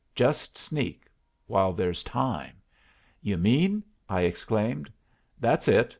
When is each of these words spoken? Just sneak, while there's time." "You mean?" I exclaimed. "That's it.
Just 0.15 0.57
sneak, 0.57 1.05
while 1.45 1.73
there's 1.73 2.03
time." 2.03 2.55
"You 3.21 3.37
mean?" 3.37 3.83
I 4.09 4.21
exclaimed. 4.21 4.91
"That's 5.39 5.67
it. 5.67 5.89